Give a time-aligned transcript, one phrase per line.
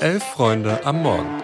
[0.00, 1.42] Elf Freunde am Morgen.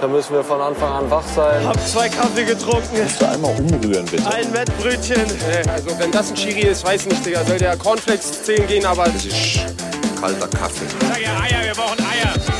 [0.00, 1.66] Da müssen wir von Anfang an wach sein.
[1.66, 2.96] Hab zwei Kaffee getrunken.
[2.96, 4.24] Kannst du einmal umrühren, bitte?
[4.30, 5.26] Ein Wettbrötchen.
[5.68, 7.44] Also wenn das ein Chiri ist, weiß nicht, Digga.
[7.44, 9.06] Soll der Cornflakes zählen gehen, aber...
[9.06, 9.60] Das ist
[10.20, 10.86] kalter Kaffee.
[11.00, 12.57] Sag ja Eier, wir brauchen Eier.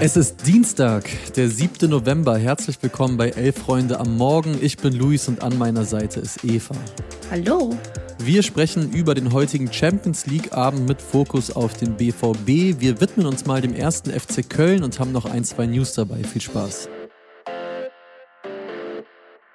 [0.00, 1.90] Es ist Dienstag, der 7.
[1.90, 2.38] November.
[2.38, 4.56] Herzlich willkommen bei Elf Freunde am Morgen.
[4.60, 6.76] Ich bin Luis und an meiner Seite ist Eva.
[7.32, 7.76] Hallo.
[8.20, 12.80] Wir sprechen über den heutigen Champions League Abend mit Fokus auf den BVB.
[12.80, 16.22] Wir widmen uns mal dem ersten FC Köln und haben noch ein, zwei News dabei.
[16.22, 16.88] Viel Spaß.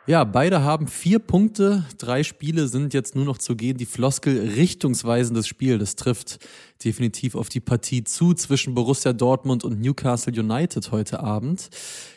[0.05, 1.85] Ja, beide haben vier Punkte.
[1.97, 3.77] Drei Spiele sind jetzt nur noch zu gehen.
[3.77, 6.39] Die Floskel richtungsweisendes Spiel, das trifft
[6.83, 11.69] definitiv auf die Partie zu zwischen Borussia Dortmund und Newcastle United heute Abend.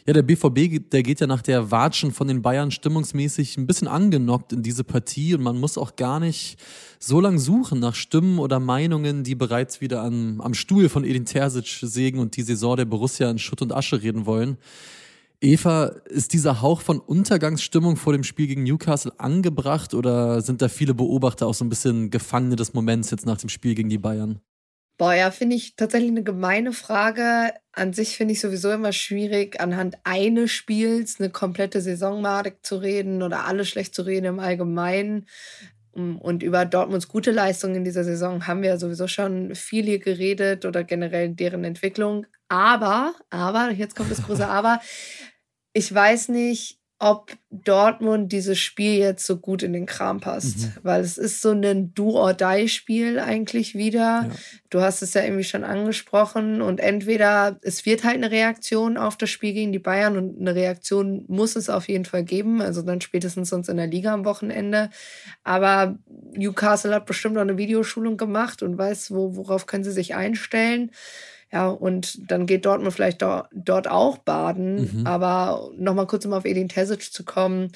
[0.05, 3.87] Ja, der BVB, der geht ja nach der Watschen von den Bayern stimmungsmäßig ein bisschen
[3.87, 6.59] angenockt in diese Partie und man muss auch gar nicht
[6.99, 11.25] so lang suchen nach Stimmen oder Meinungen, die bereits wieder an, am Stuhl von Edin
[11.25, 14.59] Terzic sägen und die Saison der Borussia in Schutt und Asche reden wollen.
[15.41, 20.69] Eva, ist dieser Hauch von Untergangsstimmung vor dem Spiel gegen Newcastle angebracht oder sind da
[20.69, 23.99] viele Beobachter auch so ein bisschen Gefangene des Moments jetzt nach dem Spiel gegen die
[23.99, 24.41] Bayern?
[24.99, 27.53] Boah, ja, finde ich tatsächlich eine gemeine Frage.
[27.73, 33.23] An sich finde ich sowieso immer schwierig, anhand eines Spiels eine komplette Saisonmatik zu reden
[33.23, 35.27] oder alles schlecht zu reden im Allgemeinen.
[35.97, 40.65] Und über Dortmunds gute Leistungen in dieser Saison haben wir sowieso schon viel hier geredet
[40.65, 42.27] oder generell deren Entwicklung.
[42.49, 44.81] Aber, aber, jetzt kommt das große Aber,
[45.73, 50.73] ich weiß nicht, ob Dortmund dieses Spiel jetzt so gut in den Kram passt, mhm.
[50.83, 54.27] weil es ist so ein Do-or-Die-Spiel eigentlich wieder.
[54.29, 54.31] Ja.
[54.71, 59.19] Du hast es ja irgendwie schon angesprochen und entweder es wird halt eine Reaktion auf
[59.19, 62.81] das Spiel gegen die Bayern und eine Reaktion muss es auf jeden Fall geben, also
[62.81, 64.89] dann spätestens sonst in der Liga am Wochenende.
[65.45, 65.99] Aber
[66.35, 70.91] Newcastle hat bestimmt auch eine Videoschulung gemacht und weiß, wo, worauf können sie sich einstellen.
[71.53, 75.01] Ja, und dann geht Dortmund vielleicht do, dort auch baden.
[75.01, 75.07] Mhm.
[75.07, 77.73] Aber nochmal kurz, um auf Edin Terzic zu kommen.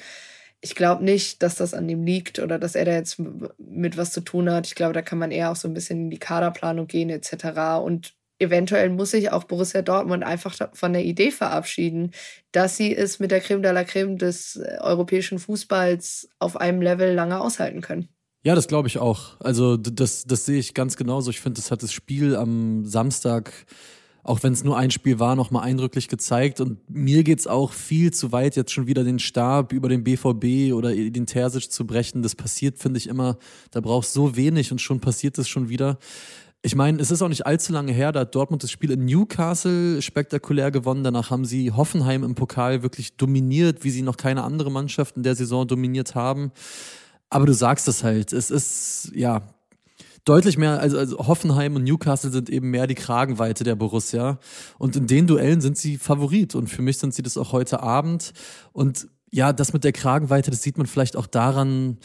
[0.59, 3.19] Ich glaube nicht, dass das an ihm liegt oder dass er da jetzt
[3.57, 4.67] mit was zu tun hat.
[4.67, 7.81] Ich glaube, da kann man eher auch so ein bisschen in die Kaderplanung gehen etc.
[7.83, 12.11] Und eventuell muss sich auch Borussia Dortmund einfach von der Idee verabschieden,
[12.51, 16.81] dass sie es mit der Creme de la Creme des äh, europäischen Fußballs auf einem
[16.81, 18.09] Level lange aushalten können.
[18.43, 19.39] Ja, das glaube ich auch.
[19.39, 21.29] Also das, das sehe ich ganz genauso.
[21.29, 23.53] Ich finde, das hat das Spiel am Samstag,
[24.23, 26.59] auch wenn es nur ein Spiel war, nochmal eindrücklich gezeigt.
[26.59, 30.73] Und mir geht's auch viel zu weit, jetzt schon wieder den Stab über den BVB
[30.73, 32.23] oder den Terzic zu brechen.
[32.23, 33.37] Das passiert, finde ich, immer.
[33.69, 35.99] Da brauchst so wenig und schon passiert es schon wieder.
[36.63, 39.05] Ich meine, es ist auch nicht allzu lange her, da hat Dortmund das Spiel in
[39.05, 41.03] Newcastle spektakulär gewonnen.
[41.03, 45.23] Danach haben sie Hoffenheim im Pokal wirklich dominiert, wie sie noch keine andere Mannschaft in
[45.23, 46.51] der Saison dominiert haben.
[47.31, 49.41] Aber du sagst es halt, es ist, ja,
[50.25, 54.37] deutlich mehr, also, also Hoffenheim und Newcastle sind eben mehr die Kragenweite der Borussia.
[54.77, 56.55] Und in den Duellen sind sie Favorit.
[56.55, 58.33] Und für mich sind sie das auch heute Abend.
[58.73, 61.97] Und ja, das mit der Kragenweite, das sieht man vielleicht auch daran,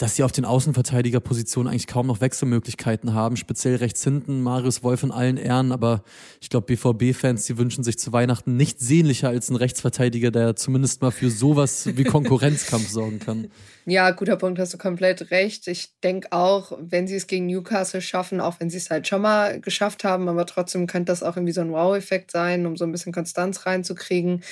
[0.00, 5.02] dass sie auf den Außenverteidigerpositionen eigentlich kaum noch Wechselmöglichkeiten haben, speziell rechts hinten, Marius Wolf
[5.02, 6.02] in allen Ehren, aber
[6.40, 11.02] ich glaube, BVB-Fans, die wünschen sich zu Weihnachten nichts sehnlicher als ein Rechtsverteidiger, der zumindest
[11.02, 13.50] mal für sowas wie Konkurrenzkampf sorgen kann.
[13.84, 15.68] Ja, guter Punkt, hast du komplett recht.
[15.68, 19.20] Ich denke auch, wenn sie es gegen Newcastle schaffen, auch wenn sie es halt schon
[19.20, 22.84] mal geschafft haben, aber trotzdem könnte das auch irgendwie so ein Wow-Effekt sein, um so
[22.86, 24.42] ein bisschen Konstanz reinzukriegen.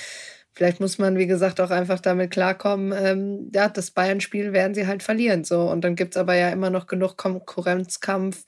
[0.59, 4.87] Vielleicht muss man, wie gesagt, auch einfach damit klarkommen, ähm, ja, das Bayern-Spiel werden sie
[4.87, 5.45] halt verlieren.
[5.45, 5.61] So.
[5.61, 8.43] Und dann gibt es aber ja immer noch genug Konkurrenzkampf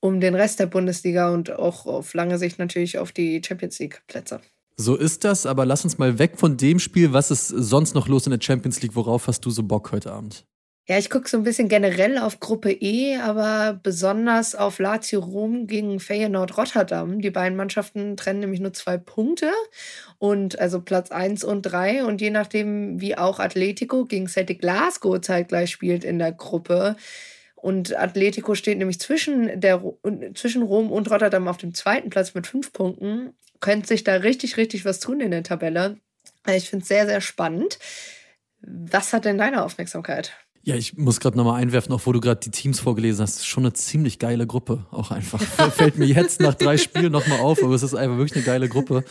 [0.00, 4.40] um den Rest der Bundesliga und auch auf lange Sicht natürlich auf die Champions League-Plätze.
[4.78, 7.12] So ist das, aber lass uns mal weg von dem Spiel.
[7.12, 8.96] Was ist sonst noch los in der Champions League?
[8.96, 10.46] Worauf hast du so Bock heute Abend?
[10.86, 15.66] Ja, ich gucke so ein bisschen generell auf Gruppe E, aber besonders auf Lazio Rom
[15.66, 17.22] gegen Feyenoord Rotterdam.
[17.22, 19.50] Die beiden Mannschaften trennen nämlich nur zwei Punkte
[20.18, 25.18] und also Platz 1 und 3 und je nachdem, wie auch Atletico gegen Celtic Glasgow
[25.22, 26.96] zeitgleich spielt in der Gruppe.
[27.56, 29.82] Und Atletico steht nämlich zwischen, der,
[30.34, 33.32] zwischen Rom und Rotterdam auf dem zweiten Platz mit fünf Punkten.
[33.60, 35.96] Könnte sich da richtig, richtig was tun in der Tabelle.
[36.46, 37.78] Ich finde es sehr, sehr spannend.
[38.60, 40.34] Was hat denn deine Aufmerksamkeit?
[40.66, 43.46] Ja, ich muss gerade nochmal einwerfen, auch wo du gerade die Teams vorgelesen hast, ist
[43.46, 45.38] schon eine ziemlich geile Gruppe, auch einfach.
[45.72, 48.70] Fällt mir jetzt nach drei Spielen nochmal auf, aber es ist einfach wirklich eine geile
[48.70, 49.04] Gruppe.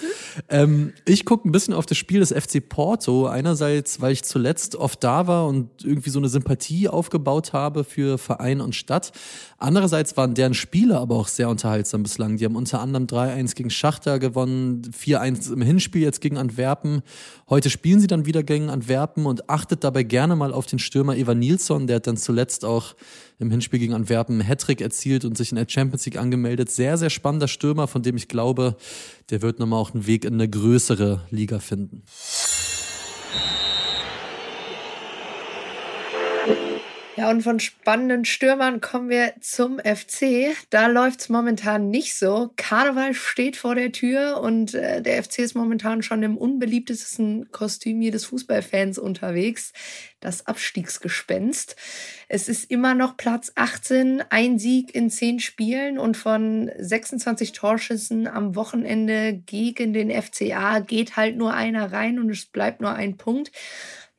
[0.49, 3.27] Ähm, ich gucke ein bisschen auf das Spiel des FC Porto.
[3.27, 8.17] Einerseits, weil ich zuletzt oft da war und irgendwie so eine Sympathie aufgebaut habe für
[8.17, 9.11] Verein und Stadt.
[9.59, 12.37] Andererseits waren deren Spiele aber auch sehr unterhaltsam bislang.
[12.37, 17.03] Die haben unter anderem 3-1 gegen Schachter gewonnen, 4-1 im Hinspiel jetzt gegen Antwerpen.
[17.47, 21.15] Heute spielen sie dann wieder gegen Antwerpen und achtet dabei gerne mal auf den Stürmer
[21.15, 22.95] Evan Nilsson, der hat dann zuletzt auch
[23.39, 26.71] im Hinspiel gegen Antwerpen einen Hattrick erzielt und sich in der Champions League angemeldet.
[26.71, 28.77] Sehr, sehr spannender Stürmer, von dem ich glaube,
[29.29, 32.03] der wird nochmal auch einen Weg in eine größere Liga finden.
[37.15, 40.55] Ja, und von spannenden Stürmern kommen wir zum FC.
[40.71, 42.51] Da läuft's momentan nicht so.
[42.55, 48.01] Karneval steht vor der Tür und äh, der FC ist momentan schon im unbeliebtesten Kostüm
[48.01, 49.73] jedes Fußballfans unterwegs.
[50.21, 51.75] Das Abstiegsgespenst.
[52.29, 58.25] Es ist immer noch Platz 18, ein Sieg in zehn Spielen und von 26 Torschüssen
[58.25, 63.17] am Wochenende gegen den FCA geht halt nur einer rein und es bleibt nur ein
[63.17, 63.51] Punkt.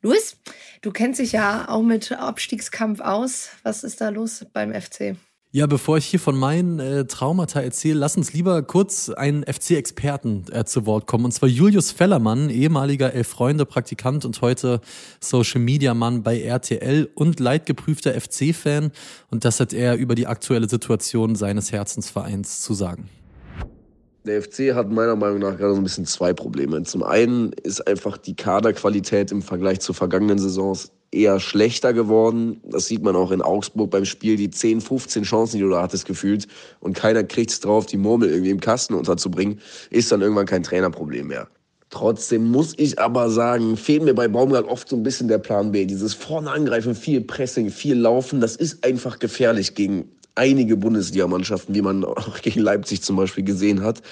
[0.05, 0.37] Luis,
[0.83, 3.49] du kennst dich ja auch mit Abstiegskampf aus.
[3.63, 5.17] Was ist da los beim FC?
[5.51, 10.45] Ja, bevor ich hier von meinen äh, Traumata erzähle, lass uns lieber kurz einen FC-Experten
[10.53, 11.25] äh, zu Wort kommen.
[11.25, 14.83] Und zwar Julius Fellermann, ehemaliger Elf-Freunde-Praktikant und heute
[15.21, 18.93] Social-Media-Mann bei RTL und leidgeprüfter FC-Fan.
[19.31, 23.09] Und das hat er über die aktuelle Situation seines Herzensvereins zu sagen.
[24.27, 26.83] Der FC hat meiner Meinung nach gerade so ein bisschen zwei Probleme.
[26.85, 32.63] Zum einen ist einfach die Kaderqualität im Vergleich zu vergangenen Saisons eher schlechter geworden.
[32.65, 34.37] Das sieht man auch in Augsburg beim Spiel.
[34.37, 36.49] Die 10, 15 Chancen, die du da hattest, gefühlt.
[36.81, 39.61] Und keiner kriegt es drauf, die Murmel irgendwie im Kasten unterzubringen,
[39.91, 41.47] ist dann irgendwann kein Trainerproblem mehr.
[41.91, 45.71] Trotzdem muss ich aber sagen, fehlt mir bei Baumgart oft so ein bisschen der Plan
[45.71, 45.85] B.
[45.85, 51.83] Dieses vorne angreifen, viel Pressing, viel Laufen, das ist einfach gefährlich gegen einige Bundesligamannschaften, wie
[51.83, 54.03] man auch gegen Leipzig zum Beispiel gesehen hat.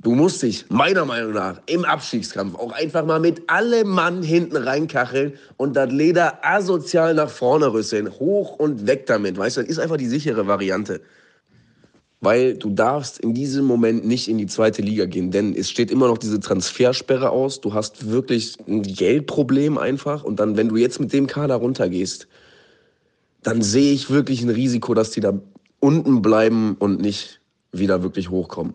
[0.00, 4.56] Du musst dich meiner Meinung nach im Abstiegskampf auch einfach mal mit allem Mann hinten
[4.56, 8.08] reinkacheln und das Leder asozial nach vorne rüsseln.
[8.08, 9.36] Hoch und weg damit.
[9.36, 11.00] Weißt du, das ist einfach die sichere Variante.
[12.20, 15.90] Weil du darfst in diesem Moment nicht in die zweite Liga gehen, denn es steht
[15.90, 17.60] immer noch diese Transfersperre aus.
[17.60, 20.22] Du hast wirklich ein Geldproblem einfach.
[20.22, 22.28] Und dann, wenn du jetzt mit dem Kader runtergehst,
[23.42, 25.32] dann sehe ich wirklich ein Risiko, dass die da
[25.80, 27.40] unten bleiben und nicht
[27.72, 28.74] wieder wirklich hochkommen.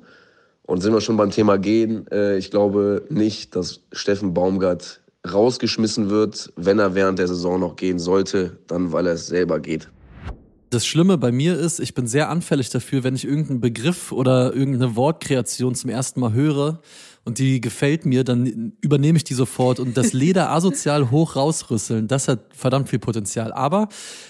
[0.65, 6.09] Und sind wir schon beim Thema Gehen, äh, ich glaube nicht, dass Steffen Baumgart rausgeschmissen
[6.09, 9.89] wird, wenn er während der Saison noch gehen sollte, dann weil er es selber geht.
[10.69, 14.53] Das Schlimme bei mir ist, ich bin sehr anfällig dafür, wenn ich irgendeinen Begriff oder
[14.55, 16.81] irgendeine Wortkreation zum ersten Mal höre
[17.25, 22.07] und die gefällt mir, dann übernehme ich die sofort und das Leder asozial hoch rausrüsseln,
[22.07, 23.53] das hat verdammt viel Potenzial.
[23.53, 23.87] Aber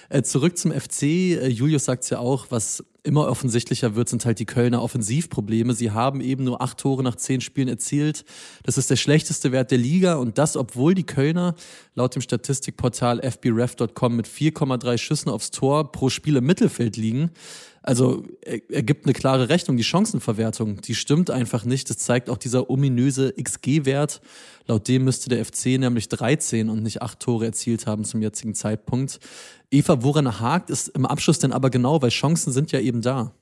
[0.09, 4.39] äh, zurück zum FC, äh, Julius sagt ja auch, was immer offensichtlicher wird, sind halt
[4.39, 5.73] die Kölner Offensivprobleme.
[5.73, 8.23] Sie haben eben nur acht Tore nach zehn Spielen erzielt.
[8.63, 11.55] Das ist der schlechteste Wert der Liga und das, obwohl die Kölner
[11.95, 17.31] laut dem Statistikportal fbref.com mit 4,3 Schüssen aufs Tor pro Spiel im Mittelfeld liegen.
[17.83, 19.77] Also er, er gibt eine klare Rechnung.
[19.77, 21.89] Die Chancenverwertung, die stimmt einfach nicht.
[21.89, 24.21] Das zeigt auch dieser ominöse XG-Wert.
[24.65, 28.55] Laut dem müsste der FC nämlich 13 und nicht 8 Tore erzielt haben zum jetzigen
[28.55, 29.19] Zeitpunkt.
[29.69, 32.01] Eva, woran hakt es im Abschluss denn aber genau?
[32.01, 33.33] Weil Chancen sind ja eben da.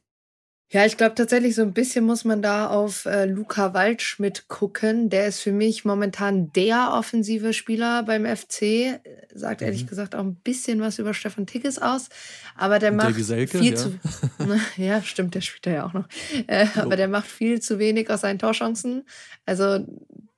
[0.71, 5.09] Ja, ich glaube tatsächlich so ein bisschen muss man da auf äh, Luca Waldschmidt gucken.
[5.09, 9.01] Der ist für mich momentan der offensive Spieler beim FC.
[9.33, 9.67] Sagt mhm.
[9.67, 12.07] ehrlich gesagt auch ein bisschen was über Stefan Tickes aus.
[12.55, 13.75] Aber der Und macht Geselke, viel ja.
[13.75, 13.99] zu.
[14.77, 16.07] ja, stimmt, der spielt ja auch noch.
[16.47, 19.03] Äh, aber der macht viel zu wenig aus seinen Torchancen.
[19.45, 19.85] Also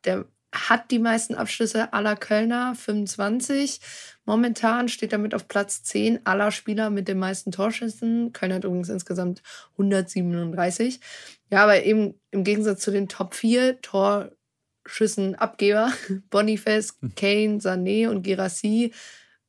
[0.03, 3.81] der hat die meisten Abschlüsse aller Kölner, 25.
[4.25, 8.31] Momentan steht er mit auf Platz 10 aller Spieler mit den meisten Torschüssen.
[8.31, 9.43] Köln hat übrigens insgesamt
[9.73, 11.01] 137.
[11.49, 15.91] Ja, aber eben im Gegensatz zu den Top 4 Torschüssenabgeber,
[16.29, 17.15] Boniface, hm.
[17.15, 18.93] Kane, Sané und Girassi,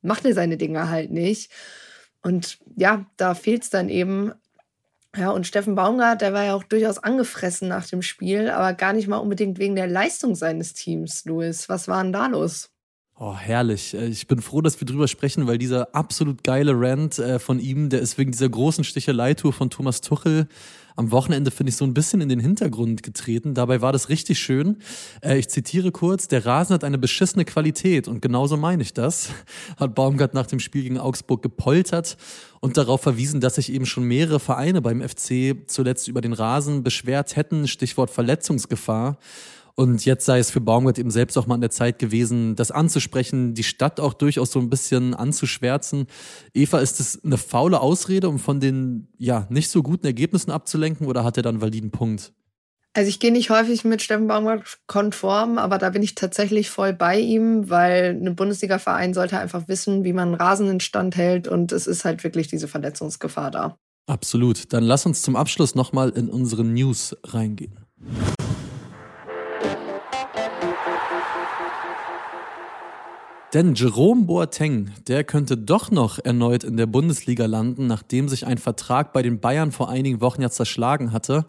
[0.01, 1.51] macht er seine Dinge halt nicht.
[2.21, 4.33] Und ja, da fehlt es dann eben.
[5.15, 8.91] Ja, und Steffen Baumgart, der war ja auch durchaus angefressen nach dem Spiel, aber gar
[8.91, 11.69] nicht mal unbedingt wegen der Leistung seines Teams, Louis.
[11.69, 12.74] Was war denn da los?
[13.17, 13.93] Oh, herrlich.
[13.93, 17.59] Äh, ich bin froh, dass wir drüber sprechen, weil dieser absolut geile Rant äh, von
[17.59, 20.49] ihm, der ist wegen dieser großen Stichelei-Tour von Thomas Tuchel
[20.97, 23.53] am Wochenende, finde ich, so ein bisschen in den Hintergrund getreten.
[23.53, 24.79] Dabei war das richtig schön.
[25.21, 29.29] Äh, ich zitiere kurz, der Rasen hat eine beschissene Qualität und genauso meine ich das,
[29.77, 32.17] hat Baumgart nach dem Spiel gegen Augsburg gepoltert
[32.59, 36.83] und darauf verwiesen, dass sich eben schon mehrere Vereine beim FC zuletzt über den Rasen
[36.83, 39.17] beschwert hätten, Stichwort Verletzungsgefahr.
[39.75, 42.71] Und jetzt sei es für Baumgart eben selbst auch mal an der Zeit gewesen, das
[42.71, 46.07] anzusprechen, die Stadt auch durchaus so ein bisschen anzuschwärzen.
[46.53, 51.07] Eva, ist das eine faule Ausrede, um von den ja nicht so guten Ergebnissen abzulenken
[51.07, 52.33] oder hat er dann einen validen Punkt?
[52.93, 56.93] Also ich gehe nicht häufig mit Steffen Baumgart konform, aber da bin ich tatsächlich voll
[56.93, 61.49] bei ihm, weil ein Bundesliga-Verein sollte einfach wissen, wie man einen Rasen in Stand hält
[61.49, 63.77] und es ist halt wirklich diese Verletzungsgefahr da.
[64.07, 64.71] Absolut.
[64.71, 67.77] Dann lass uns zum Abschluss nochmal in unsere News reingehen.
[73.55, 78.57] Denn Jerome Boateng, der könnte doch noch erneut in der Bundesliga landen, nachdem sich ein
[78.57, 81.45] Vertrag bei den Bayern vor einigen Wochen ja zerschlagen hatte.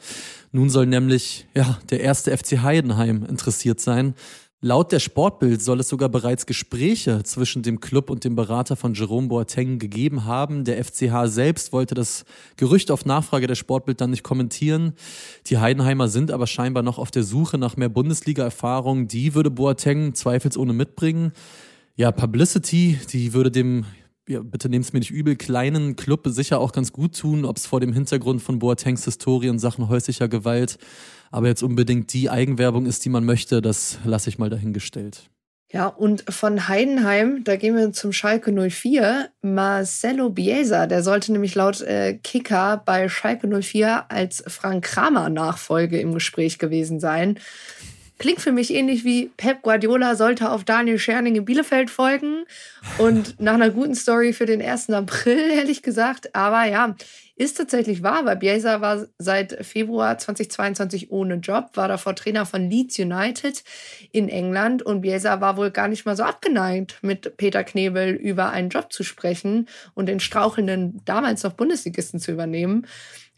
[0.53, 4.15] Nun soll nämlich ja, der erste FC Heidenheim interessiert sein.
[4.61, 8.95] Laut der Sportbild soll es sogar bereits Gespräche zwischen dem Club und dem Berater von
[8.95, 10.65] Jerome Boateng gegeben haben.
[10.65, 12.25] Der FCH selbst wollte das
[12.57, 14.93] Gerücht auf Nachfrage der Sportbild dann nicht kommentieren.
[15.47, 19.09] Die Heidenheimer sind aber scheinbar noch auf der Suche nach mehr Bundesliga-Erfahrung.
[19.09, 21.33] Die würde Boateng zweifelsohne mitbringen.
[21.99, 23.87] Ja, Publicity, die würde dem,
[24.29, 27.57] ja, bitte nehmt es mir nicht übel, kleinen Club sicher auch ganz gut tun, ob
[27.57, 30.77] es vor dem Hintergrund von Boatengs Historie in Sachen häuslicher Gewalt,
[31.31, 35.31] aber jetzt unbedingt die Eigenwerbung ist, die man möchte, das lasse ich mal dahingestellt.
[35.73, 39.31] Ja, und von Heidenheim, da gehen wir zum Schalke 04.
[39.41, 45.99] Marcelo Biesa, der sollte nämlich laut äh, Kicker bei Schalke 04 als Frank Kramer Nachfolge
[45.99, 47.39] im Gespräch gewesen sein.
[48.19, 52.45] Klingt für mich ähnlich wie Pep Guardiola sollte auf Daniel Scherning in Bielefeld folgen.
[52.99, 54.91] Und nach einer guten Story für den 1.
[54.91, 56.35] April, ehrlich gesagt.
[56.35, 56.97] Aber ja,
[57.37, 62.71] ist tatsächlich wahr, weil Bielsa war seit Februar 2022 ohne Job, war davor Trainer von
[62.71, 63.63] Leeds United
[64.11, 68.51] in England und Bielsa war wohl gar nicht mal so abgeneigt, mit Peter Knebel über
[68.51, 72.87] einen Job zu sprechen und den strauchelnden damals noch Bundesligisten zu übernehmen.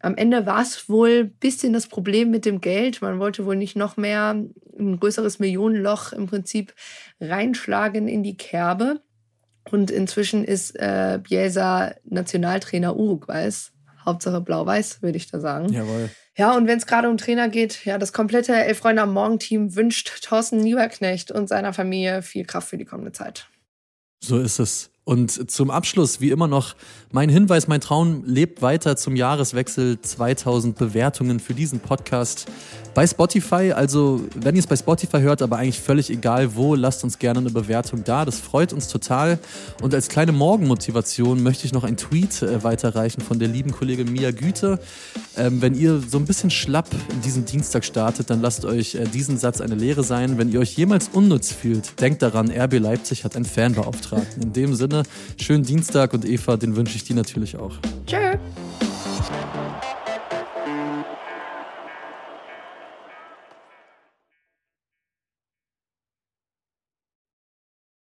[0.00, 3.02] Am Ende war es wohl ein bisschen das Problem mit dem Geld.
[3.02, 4.30] Man wollte wohl nicht noch mehr
[4.78, 6.72] ein größeres Millionenloch im Prinzip
[7.20, 9.00] reinschlagen in die Kerbe.
[9.72, 13.72] Und inzwischen ist äh, Bielsa Nationaltrainer Uruguays.
[14.08, 15.72] Hauptsache blau-weiß, würde ich da sagen.
[15.72, 16.10] Jawohl.
[16.36, 19.74] Ja, und wenn es gerade um Trainer geht, ja, das komplette Elf Freunde am Morgen-Team
[19.74, 23.48] wünscht Thorsten Lieberknecht und seiner Familie viel Kraft für die kommende Zeit.
[24.20, 24.90] So ist es.
[25.04, 26.76] Und zum Abschluss, wie immer noch,
[27.12, 32.46] mein Hinweis, mein Traum lebt weiter zum Jahreswechsel 2000 Bewertungen für diesen Podcast
[32.98, 33.70] bei Spotify.
[33.70, 37.38] Also, wenn ihr es bei Spotify hört, aber eigentlich völlig egal wo, lasst uns gerne
[37.38, 38.24] eine Bewertung da.
[38.24, 39.38] Das freut uns total.
[39.80, 44.12] Und als kleine Morgenmotivation möchte ich noch einen Tweet äh, weiterreichen von der lieben Kollegin
[44.12, 44.80] Mia Güte.
[45.36, 49.04] Ähm, wenn ihr so ein bisschen schlapp in diesen Dienstag startet, dann lasst euch äh,
[49.04, 50.36] diesen Satz eine Lehre sein.
[50.36, 54.42] Wenn ihr euch jemals unnütz fühlt, denkt daran, RB Leipzig hat einen Fanbeauftragten.
[54.42, 55.04] In dem Sinne,
[55.40, 57.74] schönen Dienstag und Eva, den wünsche ich dir natürlich auch.
[58.08, 58.38] Tschö.